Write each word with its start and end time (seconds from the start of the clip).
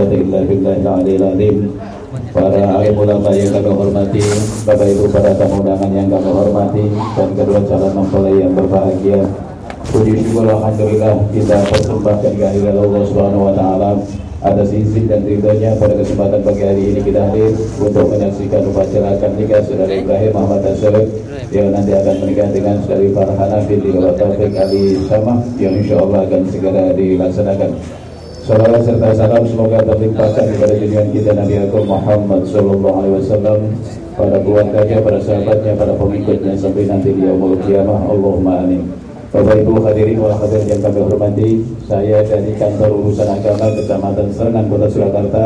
quwwata 0.00 0.16
illa 0.16 0.40
billahil 0.48 0.86
aliyil 0.88 1.24
azim. 1.28 1.56
Para 2.32 2.62
alim 2.78 2.96
ulama 2.96 3.30
yang 3.34 3.52
kami 3.54 3.70
hormati, 3.70 4.22
Bapak 4.66 4.86
Ibu 4.86 5.04
para 5.12 5.30
tamu 5.36 5.62
undangan 5.62 5.90
yang 5.92 6.08
kami 6.10 6.30
hormati 6.30 6.84
dan 7.14 7.28
kedua 7.36 7.60
calon 7.68 7.92
mempelai 7.94 8.34
yang 8.40 8.52
berbahagia. 8.56 9.20
Puji 9.90 10.22
syukur 10.22 10.46
alhamdulillah 10.46 11.14
kita 11.34 11.56
persembahkan 11.66 12.32
kehadiran 12.38 12.78
Allah 12.78 13.02
Subhanahu 13.10 13.46
wa 13.50 13.54
taala 13.58 13.90
atas 14.40 14.70
izin 14.72 15.10
dan 15.10 15.26
ridhonya 15.26 15.76
pada 15.76 15.98
kesempatan 15.98 16.40
pagi 16.46 16.62
hari 16.64 16.82
ini 16.94 17.00
kita 17.02 17.28
hadir 17.28 17.52
untuk 17.76 18.06
menyaksikan 18.08 18.62
upacara 18.70 19.18
akad 19.18 19.34
nikah 19.36 19.60
saudara 19.66 19.92
Ibrahim 19.92 20.30
Muhammad 20.32 20.62
Asyarif 20.70 21.08
yang 21.50 21.74
nanti 21.74 21.92
akan 21.92 22.14
menikah 22.24 22.48
dengan 22.54 22.78
saudari 22.86 23.10
Farhana 23.12 23.58
binti 23.66 23.90
Taufik 23.92 24.54
Ali 24.56 24.84
Sama 25.10 25.34
yang 25.58 25.74
insya 25.76 25.98
Allah 25.98 26.18
akan 26.24 26.42
segera 26.48 26.84
dilaksanakan. 26.94 27.70
Salam 28.40 28.80
serta 28.80 29.12
salam 29.12 29.44
semoga 29.44 29.84
terlimpahkan 29.84 30.56
kepada 30.56 30.72
junjungan 30.72 31.12
kita 31.12 31.30
Nabi 31.36 31.60
Agung 31.60 31.84
Muhammad 31.84 32.40
Sallallahu 32.48 32.96
Alaihi 32.96 33.14
Wasallam 33.20 33.58
pada 34.16 34.36
keluarganya, 34.40 34.96
para 35.04 35.20
sahabatnya, 35.20 35.72
para 35.76 35.92
pengikutnya 35.92 36.56
sampai 36.56 36.88
nanti 36.88 37.12
di 37.12 37.28
yaumul 37.28 37.60
kiamah. 37.60 38.00
Allahumma 38.08 38.64
amin. 38.64 38.88
Bapak 39.28 39.60
Ibu 39.60 39.84
hadirin 39.84 40.16
wal 40.24 40.32
hadirin 40.40 40.72
yang 40.72 40.80
kami 40.80 41.00
hormati, 41.04 41.50
saya 41.84 42.24
dari 42.24 42.56
kantor 42.56 42.90
urusan 43.04 43.28
agama 43.28 43.66
Kecamatan 43.76 44.26
Serengan 44.32 44.66
Kota 44.72 44.88
Surakarta 44.88 45.44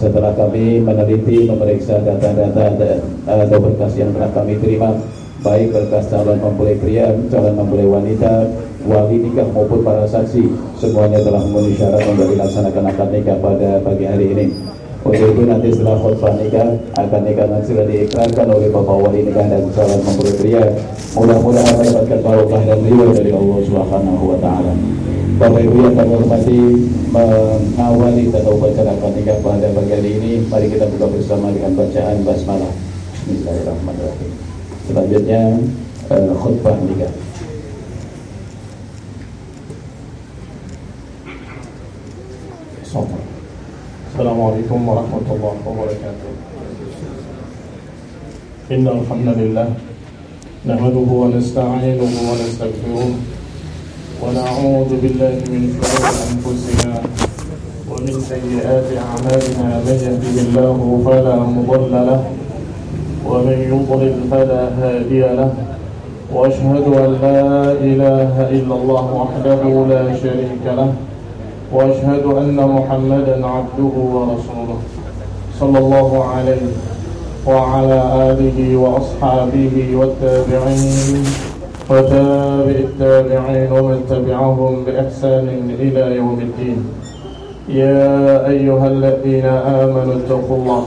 setelah 0.00 0.32
kami 0.32 0.80
meneliti 0.80 1.44
memeriksa 1.44 2.00
data-data 2.00 2.96
atau 3.28 3.58
berkas 3.60 3.92
yang 4.00 4.08
telah 4.16 4.32
kami 4.32 4.56
terima 4.56 4.96
baik 5.42 5.74
berkas 5.74 6.06
calon 6.06 6.38
mempelai 6.38 6.78
pria, 6.78 7.10
calon 7.28 7.54
mempelai 7.58 7.86
wanita, 7.86 8.46
wali 8.86 9.18
nikah 9.18 9.46
maupun 9.50 9.82
para 9.82 10.06
saksi 10.06 10.46
semuanya 10.78 11.18
telah 11.18 11.42
memenuhi 11.42 11.74
syarat 11.74 12.02
untuk 12.06 12.30
dilaksanakan 12.30 12.84
akad 12.94 13.08
nikah 13.10 13.36
pada 13.42 13.82
pagi 13.82 14.06
hari 14.06 14.26
ini. 14.30 14.46
Untuk 15.02 15.34
itu 15.34 15.42
nanti 15.42 15.74
setelah 15.74 15.98
khutbah 15.98 16.38
nikah 16.38 16.78
akan 16.94 17.20
nikah 17.26 17.46
nanti 17.50 17.74
sudah 17.74 17.84
diikrarkan 17.90 18.46
oleh 18.54 18.70
bapak 18.70 18.96
wali 19.02 19.20
nikah 19.26 19.46
dan 19.50 19.66
calon 19.74 20.00
mempelai 20.06 20.34
pria. 20.38 20.64
Mudah-mudahan 21.18 21.74
mendapatkan 21.74 22.20
barokah 22.22 22.62
dan 22.62 22.78
ridho 22.86 23.06
dari 23.10 23.30
Allah 23.34 23.58
Subhanahu 23.66 24.24
wa 24.30 24.38
taala. 24.38 24.72
Bapak 25.42 25.58
Ibu 25.58 25.76
yang 25.90 25.94
kami 25.98 26.12
hormati 26.22 26.60
mengawali 27.10 28.30
tata 28.30 28.46
upacara 28.46 28.94
akad 28.94 29.12
nikah 29.18 29.36
pada 29.42 29.66
pagi 29.74 29.90
hari 29.90 30.10
ini 30.22 30.32
mari 30.46 30.70
kita 30.70 30.86
buka 30.86 31.10
bersama 31.10 31.50
dengan 31.50 31.74
bacaan 31.74 32.22
basmalah. 32.22 32.72
Bismillahirrahmanirrahim. 33.26 34.51
Selanjutnya 34.87 35.41
uh, 36.09 36.31
khutbah 36.39 36.75
nikah. 36.83 37.11
السلام 44.17 44.41
عليكم 44.41 44.79
ورحمة 44.89 45.27
الله 45.29 45.55
وبركاته 45.67 46.29
إن 48.73 48.85
الحمد 48.87 49.29
لله 49.37 49.67
نحمده 50.65 51.09
ونستعينه 51.21 52.11
ونستغفره 52.29 53.09
ونعوذ 54.21 54.89
بالله 55.01 55.33
من 55.53 55.61
شرور 55.77 56.13
أنفسنا 56.33 56.93
ومن 57.89 58.13
سيئات 58.25 58.87
أعمالنا 59.05 59.67
من 59.85 59.97
يهده 60.07 60.35
الله 60.49 60.77
فلا 61.05 61.35
مضل 61.45 61.91
له 62.09 62.21
ومن 63.26 63.58
يضلل 63.72 64.14
فلا 64.30 64.62
هادي 64.80 65.20
له 65.20 65.50
وأشهد 66.34 66.86
أن 66.86 67.10
لا 67.22 67.72
إله 67.72 68.34
إلا 68.50 68.74
الله 68.74 69.06
وحده 69.20 69.62
لا 69.88 70.04
شريك 70.22 70.64
له 70.66 70.92
وأشهد 71.72 72.24
أن 72.24 72.56
محمدا 72.56 73.46
عبده 73.46 73.94
ورسوله 74.14 74.78
صلى 75.60 75.78
الله 75.78 76.24
عليه 76.24 76.66
وعلى 77.46 77.98
آله 78.30 78.76
وأصحابه 78.76 79.74
والتابعين 79.96 81.24
وتابع 81.90 82.76
التابعين 82.86 83.72
ومن 83.72 83.98
تبعهم 84.10 84.84
بإحسان 84.84 85.48
إلى 85.80 86.16
يوم 86.16 86.38
الدين. 86.40 86.84
يا 87.68 88.48
أيها 88.48 88.86
الذين 88.86 89.46
آمنوا 89.46 90.14
اتقوا 90.14 90.56
الله 90.56 90.86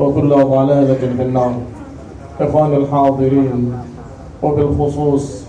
وكل 0.00 0.30
ضلالة 0.32 1.02
في 1.16 1.22
النار 1.22 1.54
Ikhwan 2.40 2.72
al-hadirin 2.72 3.76
Wabil 4.40 4.72
khusus 4.72 5.44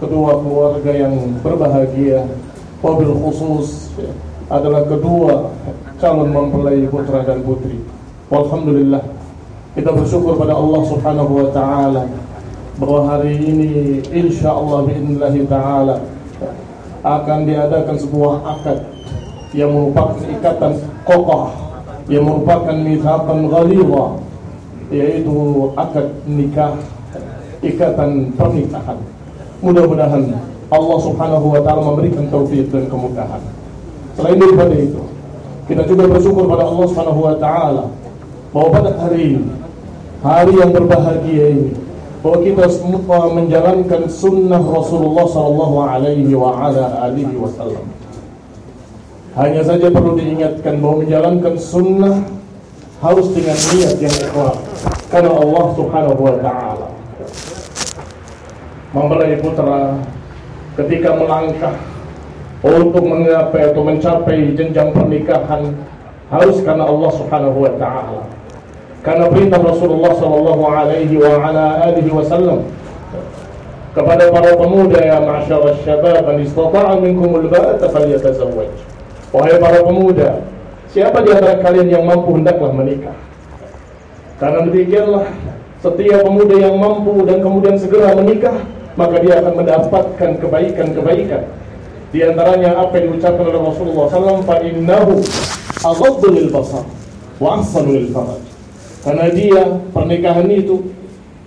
Kedua 0.00 0.40
keluarga 0.40 0.92
yang 0.96 1.12
berbahagia 1.44 2.24
Wabil 2.80 3.12
khusus 3.20 3.92
Adalah 4.48 4.88
kedua 4.88 5.52
Calon 6.00 6.32
mempelai 6.32 6.88
putra 6.88 7.20
dan 7.20 7.44
putri 7.44 7.84
Alhamdulillah 8.32 9.04
Kita 9.76 9.92
bersyukur 9.92 10.40
pada 10.40 10.56
Allah 10.56 10.82
subhanahu 10.88 11.32
wa 11.36 11.48
ta'ala 11.52 12.08
Bahwa 12.80 13.00
hari 13.12 13.36
ini 13.36 14.00
Insya 14.08 14.56
Allah 14.56 14.88
bi'inillahi 14.88 15.44
ta'ala 15.52 16.00
Akan 17.04 17.44
diadakan 17.44 17.96
sebuah 18.00 18.40
akad 18.56 18.88
Yang 19.52 19.68
merupakan 19.68 20.16
ikatan 20.32 20.80
kokoh 21.04 21.69
Yang 22.11 22.23
merupakan 22.27 22.75
mithakan 22.75 23.47
ghalidha 23.47 24.05
yaitu 24.91 25.35
akad 25.79 26.11
nikah 26.27 26.75
ikatan 27.63 28.35
pernikahan. 28.35 28.99
Mudah-mudahan 29.63 30.35
Allah 30.67 30.97
subhanahu 30.99 31.55
wa 31.55 31.61
ta'ala 31.63 31.81
memberikan 31.95 32.27
taufik 32.27 32.67
dan 32.67 32.91
kemudahan. 32.91 33.39
Selain 34.19 34.35
daripada 34.35 34.75
itu 34.75 34.99
kita 35.71 35.87
juga 35.87 36.03
bersyukur 36.11 36.51
pada 36.51 36.67
Allah 36.67 36.85
subhanahu 36.91 37.21
wa 37.23 37.35
ta'ala 37.39 37.85
bahwa 38.51 38.67
pada 38.75 38.91
hari 38.99 39.39
ini 39.39 39.51
hari 40.19 40.53
yang 40.59 40.71
berbahagia 40.75 41.45
ini 41.55 41.71
bahwa 42.19 42.37
kita 42.43 42.65
semua 42.69 43.31
menjalankan 43.31 44.05
sunnah 44.11 44.59
Rasulullah 44.59 45.25
sallallahu 45.25 45.77
alaihi 45.79 46.35
wa 46.35 46.53
ala 46.59 47.07
alihi 47.07 47.39
wasallam 47.39 47.87
hanya 49.31 49.63
saja 49.63 49.87
perlu 49.87 50.19
diingatkan 50.19 50.83
bahwa 50.83 51.07
menjalankan 51.07 51.55
sunnah 51.55 52.19
harus 52.99 53.31
dengan 53.31 53.55
niat 53.55 53.95
yang 54.03 54.15
ikhlas 54.27 54.59
karena 55.07 55.31
Allah 55.31 55.65
Subhanahu 55.71 56.19
wa 56.19 56.35
taala. 56.43 56.87
Mempelai 58.91 59.39
putra 59.39 60.03
ketika 60.75 61.15
melangkah 61.15 61.79
untuk 62.59 63.03
menggapai 63.07 63.71
atau 63.71 63.81
mencapai 63.87 64.51
jenjang 64.51 64.91
pernikahan 64.91 65.79
harus 66.27 66.59
karena 66.61 66.91
Allah 66.91 67.11
Subhanahu 67.15 67.57
wa 67.63 67.71
taala. 67.79 68.21
Karena 69.01 69.31
perintah 69.31 69.63
Rasulullah 69.63 70.13
sallallahu 70.13 70.63
alaihi 70.67 71.15
wa 71.17 71.39
ala 71.39 71.89
alihi 71.89 72.11
wasallam 72.11 72.67
kepada 73.95 74.27
para 74.29 74.55
pemuda 74.55 74.99
ya 75.01 75.23
ma'syar 75.23 75.73
syabab 75.83 76.23
man 76.23 76.37
istata'a 76.43 77.01
minkum 77.01 77.33
al-ba'ata 77.33 77.91
falyatazawwaj 77.91 78.90
wahai 79.31 79.57
para 79.57 79.79
pemuda 79.83 80.43
siapa 80.91 81.23
di 81.23 81.29
antara 81.31 81.59
kalian 81.63 81.87
yang 81.87 82.03
mampu 82.07 82.35
hendaklah 82.35 82.71
menikah 82.75 83.17
karena 84.39 84.59
demikianlah 84.67 85.25
setiap 85.81 86.19
pemuda 86.23 86.55
yang 86.59 86.75
mampu 86.77 87.25
dan 87.25 87.41
kemudian 87.41 87.75
segera 87.79 88.13
menikah 88.13 88.59
maka 88.99 89.23
dia 89.23 89.39
akan 89.39 89.53
mendapatkan 89.55 90.29
kebaikan-kebaikan 90.37 91.43
Di 92.11 92.19
antaranya 92.27 92.75
apa 92.75 92.99
yang 92.99 93.15
diucapkan 93.15 93.47
oleh 93.47 93.61
Rasulullah 93.71 94.11
SAW, 94.11 94.43
basar 96.51 96.83
wa 97.39 97.49
ahsanu 97.55 97.95
lil 97.95 98.11
faraj. 98.11 98.43
Karena 99.01 99.31
dia 99.31 99.63
pernikahan 99.95 100.51
itu 100.51 100.91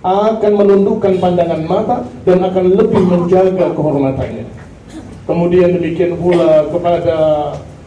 akan 0.01 0.51
menundukkan 0.57 1.21
pandangan 1.21 1.61
mata 1.69 1.97
dan 2.25 2.41
akan 2.41 2.65
lebih 2.81 2.97
menjaga 2.97 3.77
kehormatannya. 3.77 4.45
Kemudian 5.29 5.77
demikian 5.77 6.17
pula 6.17 6.65
kepada 6.73 7.17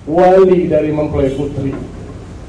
wali 0.09 0.65
dari 0.67 0.89
mempelai 0.89 1.37
putri. 1.37 1.77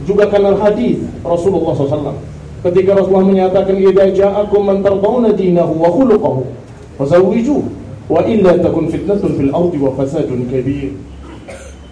Juga 0.07 0.31
karena 0.31 0.55
hadis 0.55 1.03
Rasulullah 1.21 1.75
SAW 1.75 2.15
ketika 2.63 2.95
Rasulullah 2.95 3.27
menyatakan 3.27 3.75
idza 3.75 4.15
ja'akum 4.15 4.63
man 4.63 4.79
tardawna 4.79 5.35
dinahu 5.35 5.75
wa 5.75 5.91
khuluquhu 5.91 6.47
fazawwijuhu 6.95 7.67
wa 8.07 8.23
illa 8.23 8.55
takun 8.63 8.87
fitnatun 8.87 9.35
fil 9.35 9.51
ardi 9.51 9.77
wa 9.77 9.91
fasadun 9.99 10.47
kabir. 10.47 10.95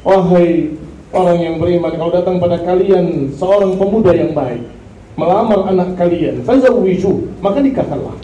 Wahai 0.07 0.71
orang 1.11 1.39
yang 1.43 1.55
beriman 1.59 1.91
kalau 1.99 2.11
datang 2.15 2.39
pada 2.39 2.63
kalian 2.63 3.35
seorang 3.35 3.75
pemuda 3.75 4.15
yang 4.15 4.31
baik 4.31 4.63
melamar 5.19 5.67
anak 5.67 5.99
kalian 5.99 6.47
fazawwiju 6.47 7.27
maka 7.43 7.59
nikahkanlah. 7.59 8.15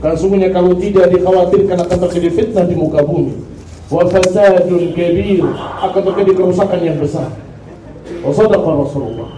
Karena 0.00 0.16
sungguhnya 0.16 0.50
kalau 0.52 0.76
tidak 0.76 1.12
dikhawatirkan 1.12 1.76
akan 1.76 1.98
terjadi 2.08 2.28
fitnah 2.32 2.64
di 2.68 2.76
muka 2.76 3.00
bumi 3.04 3.55
wa 3.86 4.02
fasadun 4.10 4.90
kabir 4.94 5.46
akan 5.82 6.02
terjadi 6.12 6.32
kerusakan 6.34 6.80
yang 6.82 6.98
besar. 6.98 7.30
Wa 8.22 8.30
sadaqa 8.34 8.70
Rasulullah. 8.86 9.30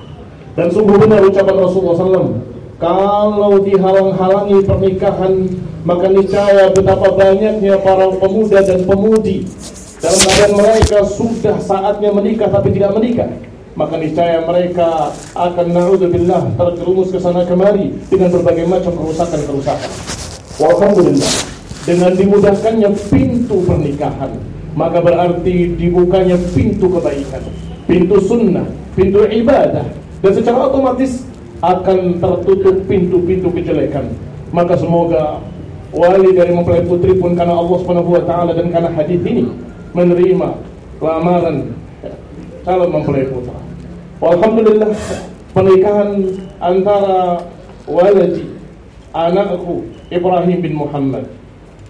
Dan 0.59 0.75
sungguh 0.75 0.99
benar 0.99 1.23
ucapan 1.23 1.55
Rasulullah 1.55 1.95
SAW 1.95 2.35
Kalau 2.83 3.63
dihalang-halangi 3.63 4.59
pernikahan 4.67 5.47
Maka 5.87 6.11
niscaya 6.11 6.75
betapa 6.75 7.15
banyaknya 7.15 7.79
para 7.81 8.11
pemuda 8.19 8.59
dan 8.61 8.83
pemudi. 8.83 9.47
Dalam 9.99 10.19
keadaan 10.21 10.53
mereka 10.59 10.99
sudah 11.07 11.57
saatnya 11.63 12.11
menikah 12.13 12.51
tapi 12.51 12.75
tidak 12.75 12.93
menikah. 12.99 13.31
Maka 13.79 13.95
niscaya 13.97 14.43
mereka 14.43 15.15
akan 15.39 15.67
na'udzubillah 15.71 16.59
terjerumus 16.59 17.15
ke 17.15 17.23
sana 17.23 17.47
kemari 17.47 17.95
Dengan 18.11 18.35
berbagai 18.35 18.67
macam 18.67 18.91
kerusakan-kerusakan. 18.99 19.91
Walhamdulillah 20.59 21.58
Dengan 21.89 22.13
dimudahkannya 22.13 22.91
pintu 23.09 23.65
pernikahan 23.65 24.37
Maka 24.77 25.01
berarti 25.01 25.73
dibukanya 25.73 26.37
pintu 26.53 26.93
kebaikan 26.93 27.41
Pintu 27.89 28.21
sunnah, 28.21 28.69
pintu 28.93 29.25
ibadah 29.25 29.89
dan 30.19 30.33
secara 30.35 30.67
otomatis 30.67 31.23
akan 31.63 32.23
tertutup 32.23 32.77
pintu-pintu 32.87 33.51
kejelekan. 33.51 34.07
Maka 34.55 34.79
semoga 34.79 35.43
wali 35.91 36.35
dari 36.35 36.55
mempelai 36.55 36.87
putri 36.87 37.15
pun 37.19 37.35
karena 37.35 37.55
Allah 37.55 37.77
Subhanahu 37.83 38.11
wa 38.19 38.23
taala 38.27 38.53
dan 38.55 38.71
karena 38.71 38.91
hadis 38.95 39.21
ini 39.23 39.47
menerima 39.95 40.49
lamaran 40.99 41.75
calon 42.63 42.91
mempelai 42.93 43.27
putra. 43.31 43.59
Alhamdulillah 44.19 44.91
pernikahan 45.55 46.09
antara 46.59 47.47
waladi 47.87 48.47
anakku 49.15 49.87
Ibrahim 50.11 50.59
bin 50.59 50.75
Muhammad 50.75 51.25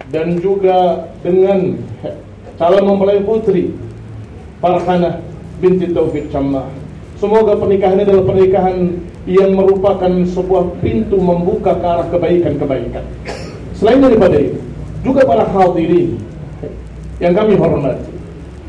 dan 0.08 0.40
juga 0.40 1.08
dengan 1.20 1.76
calon 2.56 2.84
mempelai 2.94 3.20
putri 3.22 3.76
Farhanah 4.58 5.22
binti 5.62 5.92
Taufik 5.92 6.32
Cammah 6.34 6.78
Semoga 7.18 7.58
pernikahan 7.58 7.98
ini 7.98 8.04
adalah 8.06 8.24
pernikahan 8.30 8.76
yang 9.26 9.50
merupakan 9.58 10.12
sebuah 10.22 10.78
pintu 10.78 11.18
membuka 11.18 11.74
ke 11.74 11.82
arah 11.82 12.06
kebaikan-kebaikan. 12.14 13.02
Selain 13.74 13.98
daripada 13.98 14.38
itu, 14.38 14.62
juga 15.02 15.26
para 15.26 15.42
hadirin 15.50 16.14
yang 17.18 17.34
kami 17.34 17.58
hormati, 17.58 18.06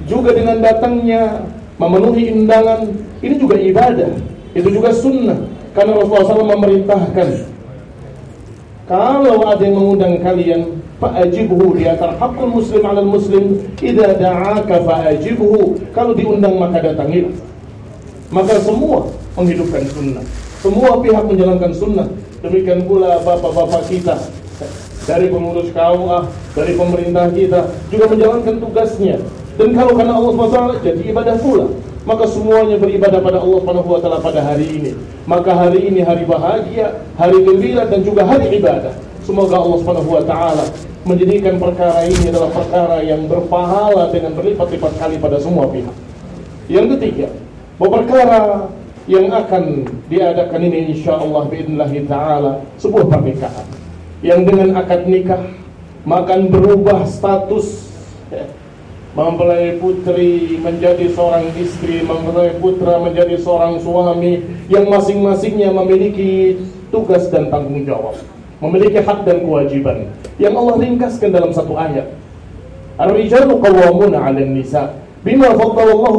juga 0.09 0.33
dengan 0.33 0.65
datangnya 0.65 1.45
memenuhi 1.77 2.33
undangan, 2.33 2.89
ini 3.21 3.37
juga 3.37 3.53
ibadah, 3.61 4.17
itu 4.57 4.67
juga 4.73 4.97
sunnah. 4.97 5.37
Karena 5.77 6.01
Rasulullah 6.01 6.33
SAW 6.33 6.53
memerintahkan, 6.57 7.29
kalau 8.89 9.45
ada 9.45 9.61
yang 9.61 9.77
mengundang 9.77 10.17
kalian, 10.25 10.78
fa'ajibhu 10.99 11.79
di 11.79 11.87
antara 11.87 12.15
hakul 12.19 12.51
muslim 12.59 12.83
ala 12.83 13.01
muslim, 13.01 13.63
idza 13.79 14.19
da'aka 14.19 14.83
fa'ajibhu. 14.83 15.79
Kalau 15.95 16.11
diundang 16.13 16.59
maka 16.59 16.83
datangilah. 16.83 17.33
Maka 18.29 18.61
semua 18.61 19.09
menghidupkan 19.33 19.83
sunnah. 19.89 20.23
Semua 20.59 20.99
pihak 21.01 21.23
menjalankan 21.25 21.71
sunnah. 21.73 22.07
Demikian 22.39 22.85
pula 22.87 23.19
bapak-bapak 23.23 23.83
kita 23.89 24.15
dari 25.09 25.25
pengurus 25.31 25.73
KUA, 25.73 26.19
dari 26.53 26.73
pemerintah 26.77 27.25
kita 27.33 27.59
juga 27.89 28.05
menjalankan 28.11 28.55
tugasnya. 28.61 29.17
Dan 29.57 29.75
kalau 29.75 29.97
karena 29.97 30.13
Allah 30.15 30.31
SWT 30.31 30.85
jadi 30.85 31.01
ibadah 31.09 31.35
pula. 31.41 31.67
Maka 32.07 32.25
semuanya 32.31 32.79
beribadah 32.79 33.19
pada 33.19 33.43
Allah 33.43 33.59
Subhanahu 33.59 33.91
wa 33.91 33.99
taala 33.99 34.23
pada 34.23 34.39
hari 34.39 34.65
ini. 34.71 34.91
Maka 35.27 35.51
hari 35.51 35.91
ini 35.91 35.99
hari 35.99 36.23
bahagia, 36.23 36.95
hari 37.19 37.43
gembira 37.43 37.83
dan 37.85 38.01
juga 38.07 38.23
hari 38.23 38.55
ibadah. 38.55 38.95
Semoga 39.29 39.61
Allah 39.61 39.77
Subhanahu 39.77 40.09
wa 40.09 40.23
taala 40.25 40.65
menjadikan 41.05 41.61
perkara 41.61 42.01
ini 42.01 42.33
adalah 42.33 42.49
perkara 42.49 42.97
yang 43.05 43.29
berpahala 43.29 44.09
dengan 44.09 44.33
berlipat-lipat 44.33 44.97
kali 44.97 45.21
pada 45.21 45.37
semua 45.37 45.69
pihak. 45.69 45.93
Yang 46.65 46.97
ketiga, 46.97 47.29
bahwa 47.77 48.01
perkara 48.01 48.41
yang 49.05 49.29
akan 49.29 49.85
diadakan 50.09 50.61
ini 50.65 50.97
insya 50.97 51.21
Allah 51.21 51.45
biidnillah 51.45 51.93
ta'ala 52.09 52.65
sebuah 52.81 53.05
pernikahan. 53.05 53.69
Yang 54.25 54.49
dengan 54.49 54.81
akad 54.81 55.05
nikah 55.05 55.45
makan 56.09 56.49
berubah 56.49 57.05
status 57.05 57.85
mempelai 59.13 59.77
putri 59.77 60.57
menjadi 60.57 61.05
seorang 61.13 61.53
istri 61.53 62.01
mempelai 62.01 62.57
putra 62.57 62.97
menjadi 62.97 63.37
seorang 63.37 63.77
suami 63.77 64.41
yang 64.73 64.89
masing-masingnya 64.89 65.69
memiliki 65.69 66.57
tugas 66.89 67.29
dan 67.29 67.53
tanggung 67.53 67.85
jawab 67.85 68.17
memiliki 68.59 68.99
hak 68.99 69.23
dan 69.23 69.43
kewajiban 69.43 70.11
yang 70.39 70.55
Allah 70.55 70.75
ringkaskan 70.79 71.31
dalam 71.31 71.51
satu 71.51 71.75
ayat. 71.75 72.07
Ar-rijalu 72.99 73.59
qawwamuna 73.63 74.19
'alan 74.19 74.51
nisa 74.55 74.99
bima 75.23 75.55
faddala 75.55 75.95
Allah 75.95 76.15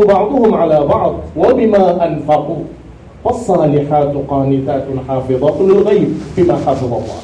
'ala 0.57 0.79
ba'd 0.89 1.15
wa 1.37 1.51
bima 1.53 2.01
anfaqu. 2.01 2.69
Wassalihatu 3.21 4.25
qanitatun 4.25 5.05
hafizatun 5.05 5.65
lil 5.69 5.81
ghaib 5.85 6.09
bima 6.33 6.57
hafizallah. 6.65 7.21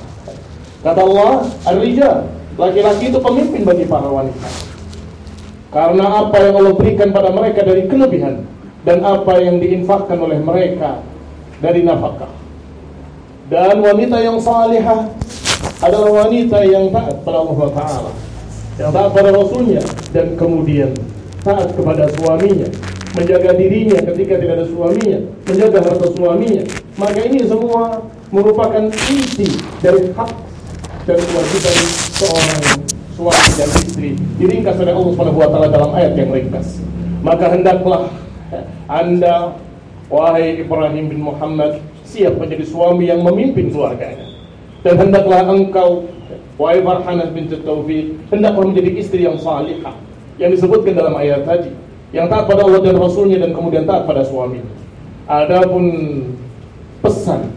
Kata 0.84 1.00
Allah, 1.00 1.48
ar-rijal, 1.64 2.28
laki-laki 2.60 3.08
itu 3.08 3.16
pemimpin 3.16 3.64
bagi 3.64 3.88
para 3.88 4.06
wanita. 4.06 4.48
Karena 5.72 6.24
apa 6.24 6.36
yang 6.40 6.54
Allah 6.60 6.74
berikan 6.76 7.08
pada 7.16 7.32
mereka 7.32 7.64
dari 7.64 7.88
kelebihan 7.88 8.44
dan 8.84 9.02
apa 9.02 9.40
yang 9.40 9.56
diinfakkan 9.56 10.20
oleh 10.20 10.36
mereka 10.40 11.00
dari 11.64 11.80
nafkah 11.80 12.28
dan 13.46 13.78
wanita 13.78 14.16
yang 14.22 14.38
salihah 14.42 15.10
adalah 15.82 16.10
wanita 16.26 16.58
yang 16.66 16.90
taat 16.90 17.16
pada 17.22 17.38
Allah 17.42 17.58
Taala 17.72 18.12
yang 18.76 18.90
taat 18.92 19.10
pada 19.12 19.28
Rasulnya 19.32 19.82
dan 20.12 20.36
kemudian 20.36 20.90
taat 21.46 21.72
kepada 21.72 22.10
suaminya 22.18 22.68
menjaga 23.16 23.50
dirinya 23.56 23.98
ketika 24.12 24.36
tidak 24.36 24.54
ada 24.60 24.66
suaminya, 24.68 25.18
menjaga 25.48 25.78
harta 25.80 26.06
suaminya. 26.12 26.62
Maka 27.00 27.20
ini 27.24 27.40
semua 27.48 28.04
merupakan 28.28 28.84
inti 28.92 29.48
dari 29.80 30.12
hak 30.12 30.30
dan 31.08 31.18
kewajiban 31.24 31.76
seorang 32.20 32.64
suami 33.16 33.48
dan 33.56 33.68
istri. 33.80 34.10
Diringkas 34.36 34.76
oleh 34.84 34.92
Allah 34.92 35.10
Subhanahu 35.16 35.40
wa 35.40 35.48
taala 35.48 35.68
dalam 35.72 35.90
ayat 35.96 36.12
yang 36.20 36.28
ringkas. 36.28 36.76
Maka 37.24 37.48
hendaklah 37.48 38.12
Anda 38.86 39.56
wahai 40.12 40.60
Ibrahim 40.60 41.08
bin 41.08 41.20
Muhammad 41.24 41.80
siap 42.16 42.40
menjadi 42.40 42.64
suami 42.64 43.12
yang 43.12 43.20
memimpin 43.20 43.68
keluarganya. 43.68 44.24
Dan 44.80 44.96
hendaklah 44.96 45.44
engkau 45.52 46.08
wahai 46.56 46.80
Farhanah 46.80 47.28
bin 47.36 47.52
Taufik 47.52 48.16
hendaklah 48.32 48.64
menjadi 48.64 48.90
istri 48.96 49.28
yang 49.28 49.36
salihah 49.36 49.92
yang 50.40 50.48
disebutkan 50.48 50.96
dalam 50.96 51.12
ayat 51.20 51.44
tadi 51.44 51.68
yang 52.16 52.32
taat 52.32 52.48
pada 52.48 52.64
Allah 52.64 52.80
dan 52.80 52.96
Rasulnya 52.96 53.44
dan 53.44 53.52
kemudian 53.52 53.84
taat 53.84 54.08
pada 54.08 54.24
suami. 54.24 54.64
Adapun 55.28 55.84
pesan 57.04 57.50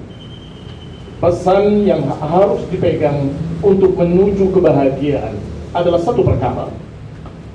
pesan 1.20 1.84
yang 1.88 2.04
harus 2.20 2.64
dipegang 2.72 3.32
untuk 3.60 3.96
menuju 3.96 4.52
kebahagiaan 4.56 5.36
adalah 5.76 6.00
satu 6.02 6.24
perkara 6.24 6.68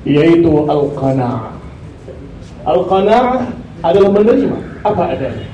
yaitu 0.05 0.53
al-qanaah. 0.69 1.57
Al-qanaah 2.65 3.53
adalah 3.85 4.11
menerima 4.13 4.59
apa 4.85 5.03
adanya. 5.13 5.49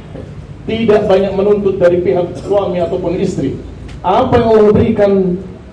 Tidak 0.69 1.09
banyak 1.09 1.33
menuntut 1.35 1.81
dari 1.81 2.05
pihak 2.05 2.37
suami 2.45 2.79
ataupun 2.81 3.17
istri. 3.17 3.57
Apa 4.01 4.41
yang 4.41 4.49
Allah 4.55 4.73
berikan 4.73 5.13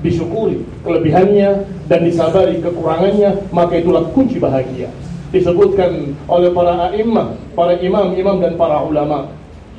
disyukuri 0.03 0.63
kelebihannya 0.83 1.65
dan 1.89 1.99
disabari 2.05 2.59
kekurangannya, 2.61 3.49
maka 3.51 3.79
itulah 3.79 4.07
kunci 4.13 4.37
bahagia 4.37 4.91
disebutkan 5.31 6.15
oleh 6.27 6.49
para 6.55 6.95
imam, 6.95 7.35
para 7.51 7.75
imam-imam 7.75 8.39
dan 8.39 8.55
para 8.55 8.79
ulama. 8.79 9.27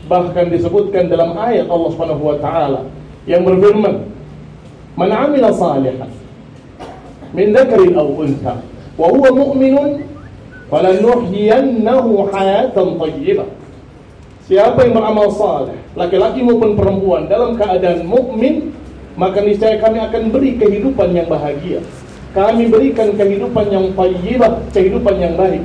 Bahkan 0.08 0.52
disebutkan 0.52 1.08
dalam 1.08 1.36
ayat 1.36 1.68
Allah 1.68 1.88
Subhanahu 1.92 2.22
wa 2.32 2.36
taala 2.40 2.80
yang 3.28 3.44
berfirman, 3.44 4.08
"Man 4.96 5.10
'amila 5.12 5.52
salihan 5.52 6.08
min 7.36 7.52
dzakarin 7.52 7.92
aw 7.96 8.08
untha 8.08 8.54
wa 8.96 9.06
huwa 9.12 9.28
mu'minun 9.36 10.00
falanuhyiyannahu 10.72 12.28
hayatan 12.32 12.96
thayyibah. 12.96 13.48
Siapa 14.48 14.80
yang 14.80 14.96
beramal 14.96 15.28
saleh, 15.28 15.76
laki-laki 15.92 16.40
maupun 16.40 16.72
perempuan 16.72 17.28
dalam 17.28 17.52
keadaan 17.52 18.08
mukmin, 18.08 18.72
maka 19.12 19.44
niscaya 19.44 19.76
kami 19.76 20.00
akan 20.00 20.32
beri 20.32 20.56
kehidupan 20.56 21.12
yang 21.12 21.28
bahagia. 21.28 21.84
Kami 22.32 22.64
berikan 22.72 23.12
kehidupan 23.12 23.68
yang 23.68 23.92
thayyibah, 23.92 24.56
kehidupan 24.72 25.20
yang 25.20 25.36
baik. 25.36 25.60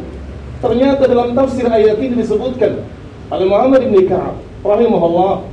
Ternyata 0.59 1.07
dalam 1.07 1.31
tafsir 1.31 1.63
ayat 1.63 1.95
ini 1.95 2.19
disebutkan 2.19 2.83
oleh 3.31 3.47
Muhammad 3.47 3.87
bin 3.87 4.03
Ka'ab 4.03 4.35
rahimahullah 4.67 5.47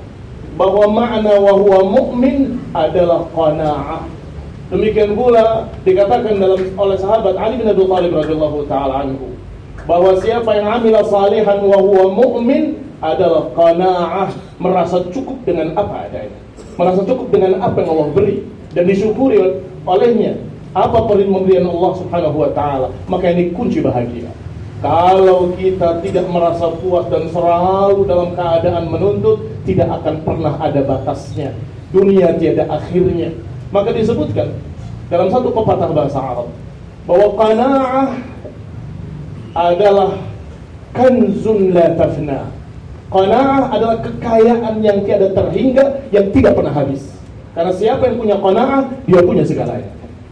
bahwa 0.58 0.84
makna 0.90 1.34
wa 1.38 1.54
huwa 1.54 1.86
mu'min 1.86 2.58
adalah 2.74 3.30
qanaah. 3.30 4.10
Demikian 4.74 5.14
pula 5.14 5.70
dikatakan 5.86 6.34
dalam 6.34 6.62
oleh 6.74 6.98
sahabat 6.98 7.38
Ali 7.38 7.62
bin 7.62 7.70
Abi 7.70 7.86
Thalib 7.86 8.10
radhiyallahu 8.10 8.66
taala 8.66 9.06
anhu 9.06 9.38
bahwa 9.86 10.18
siapa 10.18 10.50
yang 10.58 10.66
amila 10.82 11.02
salihan 11.06 11.58
wa 11.62 11.78
huwa 11.78 12.04
mu'min 12.10 12.89
adalah 13.00 13.48
qanaah, 13.56 14.28
merasa 14.60 15.00
cukup 15.08 15.40
dengan 15.48 15.72
apa 15.76 16.08
adanya. 16.08 16.38
Merasa 16.76 17.00
cukup 17.04 17.32
dengan 17.32 17.60
apa 17.60 17.80
yang 17.80 17.90
Allah 17.92 18.08
beri 18.12 18.36
dan 18.76 18.84
disyukuri 18.86 19.40
olehnya 19.88 20.36
apa 20.70 21.02
pemberian 21.02 21.66
Allah 21.66 21.92
Subhanahu 21.98 22.36
wa 22.46 22.50
taala, 22.54 22.88
maka 23.10 23.34
ini 23.34 23.50
kunci 23.50 23.82
bahagia. 23.82 24.30
Kalau 24.80 25.52
kita 25.60 26.00
tidak 26.00 26.24
merasa 26.32 26.72
puas 26.80 27.04
dan 27.12 27.28
selalu 27.28 28.08
dalam 28.08 28.32
keadaan 28.32 28.88
menuntut, 28.88 29.44
tidak 29.68 29.92
akan 30.00 30.24
pernah 30.24 30.56
ada 30.56 30.80
batasnya. 30.80 31.52
Dunia 31.92 32.32
tiada 32.40 32.64
akhirnya. 32.70 33.34
Maka 33.74 33.92
disebutkan 33.92 34.56
dalam 35.12 35.28
satu 35.28 35.52
pepatah 35.52 35.90
bahasa 35.90 36.18
Arab 36.22 36.48
bahwa 37.04 37.28
qanaah 37.36 38.08
adalah 39.58 40.10
kanzun 40.94 41.74
la 41.74 41.86
tafna. 41.98 42.40
Qanaah 43.10 43.74
adalah 43.74 43.98
kekayaan 44.06 44.78
yang 44.86 45.02
tiada 45.02 45.34
terhingga, 45.34 46.06
yang 46.14 46.30
tidak 46.30 46.54
pernah 46.54 46.70
habis. 46.70 47.10
Karena 47.50 47.74
siapa 47.74 48.06
yang 48.06 48.16
punya 48.22 48.36
qanaah, 48.38 48.86
dia 49.02 49.20
punya 49.26 49.42
segalanya. 49.42 49.90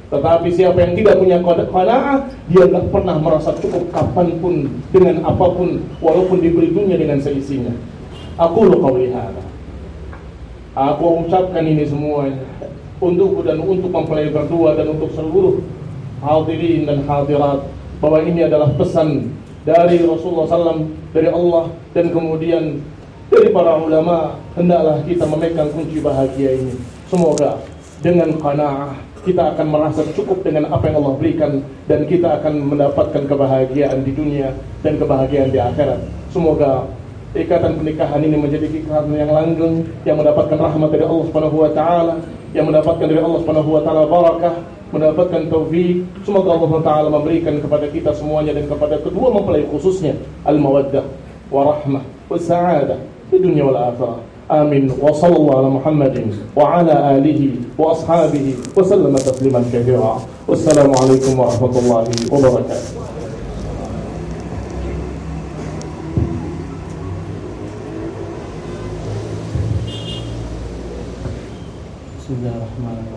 Tetapi 0.08 0.49
siapa 0.54 0.78
yang 0.80 0.94
tidak 0.94 1.18
punya 1.18 1.42
qanaah, 1.42 2.30
dia 2.47 2.64
tidak 2.70 2.87
pernah 2.94 3.18
merasa 3.18 3.50
cukup 3.58 3.90
kapan 3.90 4.38
pun 4.38 4.54
dengan 4.94 5.26
apa 5.26 5.47
pun 5.58 5.82
walaupun 5.99 6.38
diberi 6.38 6.70
dunia 6.70 6.94
dengan 6.94 7.18
seisinya. 7.18 7.75
Aku 8.38 8.70
lu 8.70 8.78
hadza. 8.78 9.42
Aku 10.78 11.26
ucapkan 11.26 11.66
ini 11.66 11.82
semuanya 11.82 12.38
untukku 12.99 13.47
dan 13.47 13.62
untuk 13.62 13.90
mempelai 13.90 14.30
berdua 14.30 14.75
dan 14.75 14.90
untuk 14.90 15.11
seluruh 15.14 15.62
hadirin 16.23 16.87
dan 16.87 17.06
hadirat 17.06 17.62
bahwa 18.02 18.18
ini 18.26 18.47
adalah 18.47 18.70
pesan 18.75 19.35
dari 19.67 20.03
Rasulullah 20.03 20.47
SAW 20.47 20.87
dari 21.11 21.29
Allah 21.31 21.73
dan 21.97 22.11
kemudian 22.12 22.79
dari 23.29 23.49
para 23.53 23.77
ulama 23.77 24.38
hendaklah 24.57 25.03
kita 25.05 25.25
memegang 25.29 25.71
kunci 25.73 25.99
bahagia 26.00 26.59
ini. 26.59 26.75
Semoga 27.09 27.61
dengan 28.00 28.37
qanaah 28.38 28.95
kita 29.27 29.55
akan 29.55 29.67
merasa 29.69 30.07
cukup 30.15 30.41
dengan 30.47 30.71
apa 30.73 30.88
yang 30.88 31.05
Allah 31.05 31.15
berikan 31.19 31.61
dan 31.91 32.09
kita 32.09 32.41
akan 32.41 32.73
mendapatkan 32.73 33.23
kebahagiaan 33.29 34.00
di 34.07 34.12
dunia 34.15 34.55
dan 34.81 34.97
kebahagiaan 34.97 35.53
di 35.53 35.61
akhirat. 35.61 36.00
Semoga 36.33 36.88
ikatan 37.37 37.77
pernikahan 37.77 38.25
ini 38.25 38.37
menjadi 38.41 38.67
ikatan 38.73 39.12
yang 39.12 39.31
langgeng 39.35 39.85
yang 40.09 40.17
mendapatkan 40.17 40.57
rahmat 40.57 40.88
dari 40.88 41.05
Allah 41.05 41.25
Subhanahu 41.29 41.57
wa 41.61 41.71
taala, 41.77 42.15
yang 42.57 42.65
mendapatkan 42.65 43.05
dari 43.05 43.21
Allah 43.21 43.38
Subhanahu 43.45 43.71
wa 43.77 43.83
taala 43.85 44.03
barakah, 44.09 44.55
mendapatkan 44.94 45.50
taufik. 45.50 46.06
Semoga 46.25 46.58
Allah 46.58 46.72
taala 46.86 47.10
memberikan 47.10 47.58
kepada 47.60 47.89
kita 47.89 48.13
semuanya 48.13 48.53
dan 48.53 48.65
kepada 48.70 49.00
kedua 49.01 49.34
mempelai 49.34 49.65
khususnya 49.70 50.18
al-mawaddah 50.46 51.06
wa 51.50 51.75
rahmah 51.75 52.03
wa 52.30 52.38
sa'adah 52.38 53.00
di 53.34 53.38
dunia 53.42 53.65
wal 53.65 53.80
akhirah. 53.80 54.34
آمين 54.51 54.92
وصلى 55.01 55.36
الله 55.36 55.58
على 55.58 55.70
محمد 55.70 56.15
وعلى 56.56 57.18
آله 57.18 57.51
وأصحابه 57.77 58.53
وسلم 58.77 59.15
تسليما 59.15 59.63
كثيرا 59.74 60.22
والسلام 60.48 60.92
عليكم 61.01 61.39
ورحمة 61.39 61.80
الله 61.80 62.06
وبركاته 62.32 62.92
بسم 72.20 72.34
الله 72.39 72.53
الرحمن 72.56 72.98
الرحيم 73.00 73.17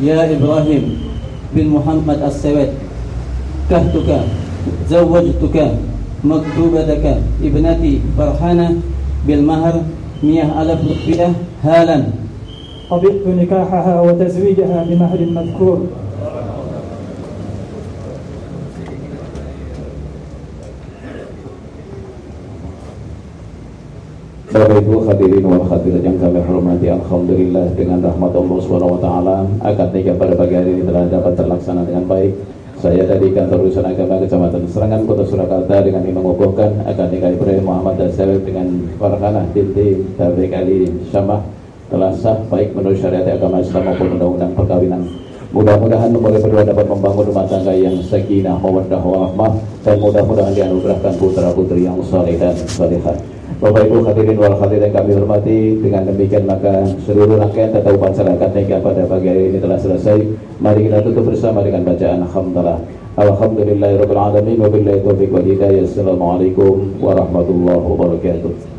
يا 0.00 0.36
إبراهيم 0.36 0.84
بن 1.56 1.66
محمد 1.68 2.22
السواد 2.22 2.72
كهتك 3.70 4.08
زوجتك 4.88 5.56
مكتوبتك 6.24 7.04
ابنتي 7.44 8.00
فرحانة 8.18 8.68
بالمهر 9.26 9.74
مئة 10.22 10.62
ألف 10.62 10.80
رقية 10.90 11.32
هالا. 11.64 11.98
قبضت 12.90 13.26
نكاحها 13.26 14.00
وتزويجها 14.00 14.86
بمهر 14.88 15.20
مذكور. 15.20 15.78
Bapak 24.52 24.84
Ibu 24.84 25.08
hadirin 25.08 25.48
wal 25.48 25.64
hadirat 25.64 26.04
yang 26.04 26.20
kami 26.20 26.44
hormati 26.44 26.92
Alhamdulillah 26.92 27.72
dengan 27.72 28.04
rahmat 28.04 28.36
Allah 28.36 28.58
SWT 28.60 29.08
Akad 29.64 29.88
nikah 29.96 30.12
pada 30.20 30.36
pagi 30.36 30.54
hari 30.60 30.76
ini 30.76 30.84
telah 30.84 31.08
dapat 31.08 31.40
terlaksana 31.40 31.88
dengan 31.88 32.04
baik 32.04 32.36
Saya 32.76 33.08
dari 33.08 33.32
kantor 33.32 33.64
urusan 33.64 33.80
agama 33.80 34.20
Kecamatan 34.20 34.68
Serangan 34.68 35.08
Kota 35.08 35.24
Surakarta 35.24 35.80
dengan 35.80 36.04
ini 36.04 36.12
mengukuhkan 36.12 36.84
akad 36.84 37.08
nikah 37.08 37.32
Ibrahim 37.32 37.64
Muhammad 37.64 37.96
dan 37.96 38.12
Sawit 38.12 38.44
dengan 38.44 38.92
Farhanah 39.00 39.48
binti 39.56 40.04
Tabrik 40.20 40.52
Ali 40.52 40.84
Syamah 41.08 41.40
telah 41.88 42.12
sah 42.12 42.36
baik 42.52 42.76
menurut 42.76 43.00
syariat 43.00 43.32
agama 43.32 43.64
Islam 43.64 43.88
maupun 43.88 44.20
undang-undang 44.20 44.52
perkawinan 44.52 45.00
Mudah-mudahan 45.56 46.12
nomor 46.12 46.36
berdua 46.36 46.60
dapat 46.60 46.84
membangun 46.92 47.24
rumah 47.24 47.48
tangga 47.48 47.72
yang 47.72 47.96
sakinah, 48.04 48.60
mawaddah, 48.60 49.00
warahmah 49.00 49.56
dan 49.80 49.96
mudah-mudahan 49.96 50.52
dianugerahkan 50.52 51.16
putra-putri 51.16 51.88
yang 51.88 51.96
saleh 52.04 52.36
dan 52.36 52.52
salihah. 52.68 53.31
Bapak 53.62 53.86
Ibu 53.86 54.02
hadirin 54.02 54.42
wal 54.42 54.58
hadirin 54.58 54.90
kami 54.90 55.14
hormati 55.14 55.78
Dengan 55.78 56.02
demikian 56.10 56.50
maka 56.50 56.82
seluruh 57.06 57.38
rangkaian 57.38 57.70
tata 57.70 57.94
upacara 57.94 58.34
nikah 58.34 58.82
pada 58.82 59.06
pagi 59.06 59.30
hari 59.30 59.54
ini 59.54 59.62
telah 59.62 59.78
selesai. 59.78 60.18
Mari 60.58 60.90
kita 60.90 60.98
tutup 61.06 61.30
bersama 61.30 61.62
dengan 61.62 61.86
bacaan 61.86 62.26
Alhamdulillah. 62.26 62.82
Alhamdulillahirabbil 63.22 64.18
alamin 64.18 64.58
wabillahi 64.58 65.06
taufiq 65.06 65.30
wal 65.30 65.46
hidayah. 65.46 65.86
Assalamualaikum 65.86 66.98
warahmatullahi 66.98 67.86
wabarakatuh 67.86 68.71